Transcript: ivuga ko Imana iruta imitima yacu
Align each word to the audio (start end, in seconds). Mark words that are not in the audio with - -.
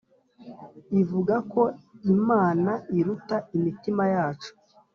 ivuga 1.01 1.35
ko 1.51 1.61
Imana 2.15 2.71
iruta 2.97 3.35
imitima 3.57 4.03
yacu 4.15 4.51